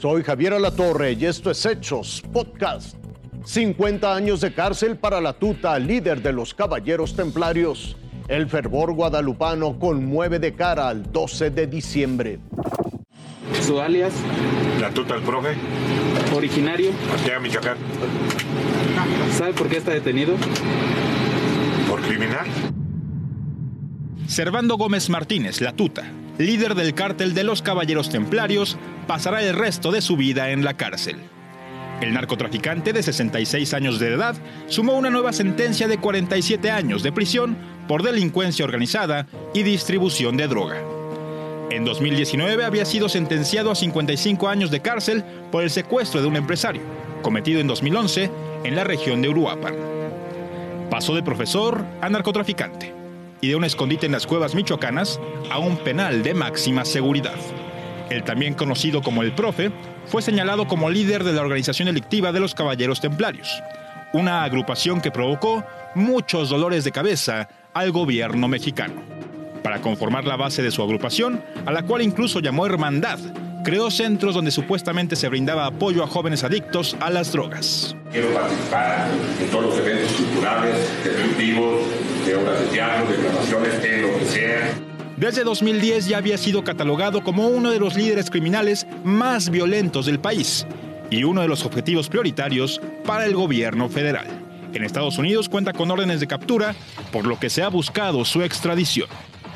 Soy 0.00 0.22
Javier 0.22 0.54
Alatorre 0.54 1.12
y 1.12 1.26
esto 1.26 1.50
es 1.50 1.66
Hechos 1.66 2.22
Podcast. 2.32 2.96
50 3.44 4.14
años 4.14 4.40
de 4.40 4.54
cárcel 4.54 4.96
para 4.96 5.20
la 5.20 5.34
tuta, 5.34 5.78
líder 5.78 6.22
de 6.22 6.32
los 6.32 6.54
Caballeros 6.54 7.14
Templarios. 7.14 7.98
El 8.26 8.48
fervor 8.48 8.94
guadalupano 8.94 9.78
conmueve 9.78 10.38
de 10.38 10.54
cara 10.54 10.88
al 10.88 11.12
12 11.12 11.50
de 11.50 11.66
diciembre. 11.66 12.38
Su 13.60 13.78
alias. 13.78 14.14
La 14.80 14.88
tuta 14.88 15.16
del 15.16 15.22
profe. 15.22 15.50
Originario. 16.34 16.92
Arteaga, 17.12 17.40
Michoacán. 17.40 17.76
¿Sabe 19.36 19.52
por 19.52 19.68
qué 19.68 19.76
está 19.76 19.90
detenido? 19.90 20.34
Por 21.90 22.00
criminal. 22.00 22.46
Servando 24.26 24.78
Gómez 24.78 25.10
Martínez, 25.10 25.60
la 25.60 25.72
tuta, 25.72 26.10
líder 26.38 26.74
del 26.74 26.94
cártel 26.94 27.34
de 27.34 27.44
los 27.44 27.60
Caballeros 27.60 28.08
Templarios, 28.08 28.78
pasará 29.10 29.42
el 29.42 29.56
resto 29.56 29.90
de 29.90 30.02
su 30.02 30.16
vida 30.16 30.50
en 30.50 30.62
la 30.62 30.74
cárcel. 30.74 31.16
El 32.00 32.14
narcotraficante 32.14 32.92
de 32.92 33.02
66 33.02 33.74
años 33.74 33.98
de 33.98 34.14
edad 34.14 34.36
sumó 34.68 34.92
una 34.96 35.10
nueva 35.10 35.32
sentencia 35.32 35.88
de 35.88 35.98
47 35.98 36.70
años 36.70 37.02
de 37.02 37.10
prisión 37.10 37.56
por 37.88 38.04
delincuencia 38.04 38.64
organizada 38.64 39.26
y 39.52 39.64
distribución 39.64 40.36
de 40.36 40.46
droga. 40.46 40.80
En 41.72 41.84
2019 41.84 42.64
había 42.64 42.84
sido 42.84 43.08
sentenciado 43.08 43.72
a 43.72 43.74
55 43.74 44.46
años 44.46 44.70
de 44.70 44.78
cárcel 44.78 45.24
por 45.50 45.64
el 45.64 45.70
secuestro 45.70 46.22
de 46.22 46.28
un 46.28 46.36
empresario, 46.36 46.82
cometido 47.20 47.58
en 47.58 47.66
2011 47.66 48.30
en 48.62 48.76
la 48.76 48.84
región 48.84 49.22
de 49.22 49.28
Uruapan. 49.28 49.74
Pasó 50.88 51.16
de 51.16 51.24
profesor 51.24 51.84
a 52.00 52.08
narcotraficante 52.08 52.94
y 53.40 53.48
de 53.48 53.56
un 53.56 53.64
escondite 53.64 54.06
en 54.06 54.12
las 54.12 54.28
cuevas 54.28 54.54
michoacanas 54.54 55.18
a 55.50 55.58
un 55.58 55.78
penal 55.78 56.22
de 56.22 56.32
máxima 56.32 56.84
seguridad. 56.84 57.34
El 58.10 58.24
también 58.24 58.54
conocido 58.54 59.02
como 59.02 59.22
el 59.22 59.32
Profe 59.32 59.70
fue 60.06 60.20
señalado 60.20 60.66
como 60.66 60.90
líder 60.90 61.22
de 61.22 61.32
la 61.32 61.42
organización 61.42 61.86
delictiva 61.86 62.32
de 62.32 62.40
los 62.40 62.56
Caballeros 62.56 63.00
Templarios, 63.00 63.62
una 64.12 64.42
agrupación 64.42 65.00
que 65.00 65.12
provocó 65.12 65.64
muchos 65.94 66.48
dolores 66.48 66.82
de 66.82 66.90
cabeza 66.90 67.48
al 67.72 67.92
gobierno 67.92 68.48
mexicano. 68.48 68.94
Para 69.62 69.80
conformar 69.80 70.24
la 70.24 70.36
base 70.36 70.60
de 70.60 70.72
su 70.72 70.82
agrupación, 70.82 71.40
a 71.64 71.70
la 71.70 71.84
cual 71.84 72.02
incluso 72.02 72.40
llamó 72.40 72.66
Hermandad, 72.66 73.20
creó 73.62 73.90
centros 73.90 74.34
donde 74.34 74.50
supuestamente 74.50 75.14
se 75.14 75.28
brindaba 75.28 75.66
apoyo 75.66 76.02
a 76.02 76.08
jóvenes 76.08 76.42
adictos 76.42 76.96
a 76.98 77.10
las 77.10 77.30
drogas. 77.30 77.94
Quiero 78.10 78.32
participar 78.34 79.06
en 79.40 79.50
todos 79.50 79.66
los 79.66 79.78
eventos 79.78 80.12
culturales, 80.12 80.76
deportivos, 81.04 81.82
de 82.26 82.34
obras 82.34 82.60
de 82.60 82.66
teatro, 82.66 83.10
de 83.10 83.22
grabaciones, 83.22 83.82
Desde 85.20 85.44
2010 85.44 86.08
ya 86.08 86.16
había 86.16 86.38
sido 86.38 86.64
catalogado 86.64 87.22
como 87.22 87.46
uno 87.46 87.70
de 87.70 87.78
los 87.78 87.94
líderes 87.94 88.30
criminales 88.30 88.86
más 89.04 89.50
violentos 89.50 90.06
del 90.06 90.18
país 90.18 90.66
y 91.10 91.24
uno 91.24 91.42
de 91.42 91.48
los 91.48 91.66
objetivos 91.66 92.08
prioritarios 92.08 92.80
para 93.04 93.26
el 93.26 93.34
gobierno 93.34 93.90
federal. 93.90 94.26
En 94.72 94.82
Estados 94.82 95.18
Unidos 95.18 95.50
cuenta 95.50 95.74
con 95.74 95.90
órdenes 95.90 96.20
de 96.20 96.26
captura, 96.26 96.74
por 97.12 97.26
lo 97.26 97.38
que 97.38 97.50
se 97.50 97.62
ha 97.62 97.68
buscado 97.68 98.24
su 98.24 98.40
extradición. 98.42 99.10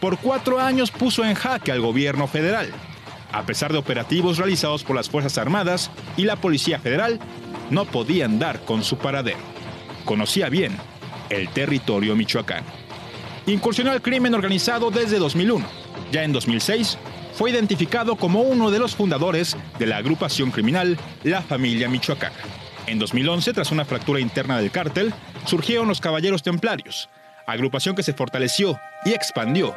Por 0.00 0.18
cuatro 0.18 0.60
años 0.60 0.92
puso 0.92 1.24
en 1.24 1.34
jaque 1.34 1.72
al 1.72 1.80
gobierno 1.80 2.28
federal. 2.28 2.70
A 3.32 3.42
pesar 3.42 3.72
de 3.72 3.78
operativos 3.78 4.38
realizados 4.38 4.84
por 4.84 4.94
las 4.94 5.10
Fuerzas 5.10 5.38
Armadas 5.38 5.90
y 6.16 6.22
la 6.22 6.36
Policía 6.36 6.78
Federal, 6.78 7.18
no 7.70 7.84
podían 7.84 8.38
dar 8.38 8.60
con 8.60 8.84
su 8.84 8.96
paradero. 8.96 9.40
Conocía 10.04 10.50
bien 10.50 10.76
el 11.30 11.48
territorio 11.48 12.14
michoacano. 12.14 12.77
Incursionó 13.48 13.92
al 13.92 14.02
crimen 14.02 14.34
organizado 14.34 14.90
desde 14.90 15.18
2001. 15.18 15.66
Ya 16.12 16.22
en 16.22 16.32
2006 16.32 16.98
fue 17.32 17.50
identificado 17.50 18.14
como 18.14 18.42
uno 18.42 18.70
de 18.70 18.78
los 18.78 18.94
fundadores 18.94 19.56
de 19.78 19.86
la 19.86 19.96
agrupación 19.96 20.50
criminal 20.50 20.98
La 21.22 21.40
Familia 21.40 21.88
Michoacana. 21.88 22.36
En 22.86 22.98
2011, 22.98 23.54
tras 23.54 23.72
una 23.72 23.86
fractura 23.86 24.20
interna 24.20 24.58
del 24.58 24.70
cártel, 24.70 25.14
surgieron 25.46 25.88
los 25.88 26.02
Caballeros 26.02 26.42
Templarios, 26.42 27.08
agrupación 27.46 27.96
que 27.96 28.02
se 28.02 28.12
fortaleció 28.12 28.78
y 29.06 29.14
expandió 29.14 29.74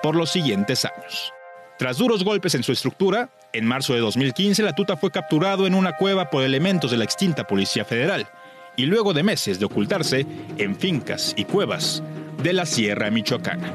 por 0.00 0.14
los 0.14 0.30
siguientes 0.30 0.84
años. 0.84 1.32
Tras 1.76 1.98
duros 1.98 2.22
golpes 2.22 2.54
en 2.54 2.62
su 2.62 2.70
estructura, 2.70 3.30
en 3.52 3.66
marzo 3.66 3.94
de 3.94 4.00
2015 4.00 4.62
la 4.62 4.76
tuta 4.76 4.96
fue 4.96 5.10
capturado 5.10 5.66
en 5.66 5.74
una 5.74 5.96
cueva 5.96 6.30
por 6.30 6.44
elementos 6.44 6.92
de 6.92 6.98
la 6.98 7.04
extinta 7.04 7.48
Policía 7.48 7.84
Federal 7.84 8.28
y 8.76 8.86
luego 8.86 9.12
de 9.12 9.24
meses 9.24 9.58
de 9.58 9.64
ocultarse 9.64 10.24
en 10.56 10.76
fincas 10.76 11.34
y 11.36 11.46
cuevas 11.46 12.00
de 12.42 12.52
la 12.52 12.66
Sierra 12.66 13.10
Michoacana. 13.10 13.72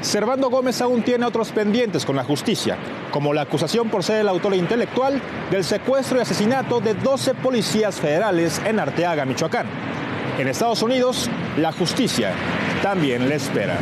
Servando 0.00 0.50
Gómez 0.50 0.80
aún 0.80 1.02
tiene 1.02 1.26
otros 1.26 1.50
pendientes 1.50 2.04
con 2.04 2.14
la 2.14 2.22
justicia, 2.22 2.76
como 3.10 3.34
la 3.34 3.42
acusación 3.42 3.88
por 3.88 4.04
ser 4.04 4.20
el 4.20 4.28
autor 4.28 4.54
intelectual 4.54 5.20
del 5.50 5.64
secuestro 5.64 6.18
y 6.18 6.20
asesinato 6.20 6.80
de 6.80 6.94
12 6.94 7.34
policías 7.34 7.96
federales 7.96 8.60
en 8.64 8.78
Arteaga, 8.78 9.24
Michoacán. 9.24 9.66
En 10.38 10.46
Estados 10.46 10.82
Unidos, 10.82 11.28
la 11.58 11.72
justicia 11.72 12.30
también 12.82 13.28
le 13.28 13.34
espera. 13.34 13.78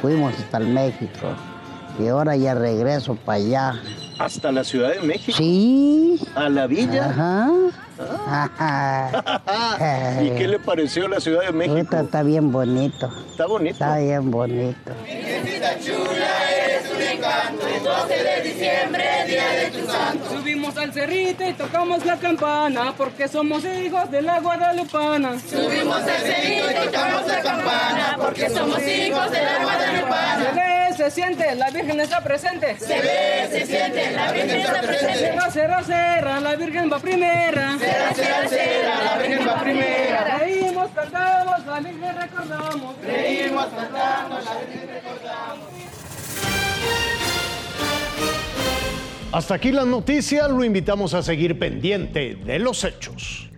Fuimos 0.00 0.34
hasta 0.34 0.58
el 0.58 0.68
México 0.68 1.28
y 1.98 2.08
ahora 2.08 2.36
ya 2.36 2.54
regreso 2.54 3.14
para 3.14 3.38
allá. 3.38 3.82
¿Hasta 4.18 4.52
la 4.52 4.64
Ciudad 4.64 4.92
de 4.92 5.00
México? 5.00 5.36
Sí. 5.36 6.20
¿A 6.34 6.48
la 6.48 6.66
villa? 6.66 7.06
Ajá. 7.06 7.50
¿Y 10.22 10.30
qué 10.30 10.48
le 10.48 10.58
pareció 10.58 11.08
la 11.08 11.20
Ciudad 11.20 11.42
de 11.42 11.52
México? 11.52 11.96
Está 11.96 12.22
bien 12.22 12.52
bonito. 12.52 13.10
Está 13.30 13.46
bonito. 13.46 13.74
Está 13.74 13.98
bien 13.98 14.30
bonito. 14.30 14.92
Subimos 20.30 20.76
al 20.76 20.92
cerrito 20.92 21.46
y 21.46 21.52
tocamos 21.52 22.04
la 22.06 22.16
campana 22.16 22.94
porque 22.96 23.28
somos 23.28 23.64
hijos 23.64 24.10
de 24.10 24.22
la 24.22 24.40
Guadalupana. 24.40 25.38
Subimos 25.38 25.96
al 25.96 26.20
cerrito 26.20 26.70
y 26.70 26.86
tocamos 26.86 27.26
la 27.26 27.40
campana 27.42 28.16
porque 28.18 28.48
somos 28.48 28.80
hijos 28.80 29.30
de 29.30 29.42
la 29.42 29.58
guadalupana. 29.62 30.69
Se 31.00 31.10
siente, 31.10 31.54
la 31.54 31.70
Virgen 31.70 31.98
está 31.98 32.22
presente. 32.22 32.76
Se 32.78 33.00
ve, 33.00 33.48
se 33.50 33.64
siente, 33.64 34.12
la 34.12 34.32
Virgen 34.32 34.60
está 34.60 34.80
presente. 34.82 35.18
Cerra, 35.18 35.50
cerra, 35.50 35.82
cerra, 35.82 36.40
la 36.40 36.56
Virgen 36.56 36.92
va 36.92 36.98
primera. 36.98 37.78
Cera, 37.78 38.14
cera, 38.14 38.48
cera, 38.48 39.04
la 39.04 39.18
Virgen 39.22 39.48
va 39.48 39.60
primera. 39.62 40.38
Reímos, 40.38 40.90
cantamos, 40.90 41.66
la 41.66 41.80
Virgen 41.80 42.16
recordamos. 42.20 42.96
Reímos, 43.02 43.66
cantamos, 43.68 44.44
la 44.44 44.54
Virgen 44.58 44.88
recordamos. 44.92 45.68
Hasta 49.32 49.54
aquí 49.54 49.72
las 49.72 49.86
noticias, 49.86 50.50
lo 50.50 50.64
invitamos 50.64 51.14
a 51.14 51.22
seguir 51.22 51.58
pendiente 51.58 52.34
de 52.34 52.58
los 52.58 52.84
hechos. 52.84 53.49